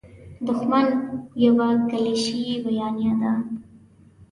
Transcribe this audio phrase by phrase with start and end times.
[0.45, 0.87] دوښمن
[1.45, 3.33] یوه کلیشیي بیانیه ده.